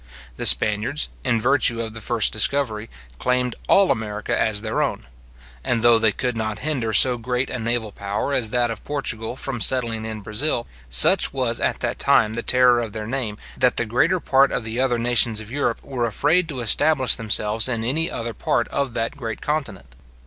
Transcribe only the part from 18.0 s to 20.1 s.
other part of that great continent.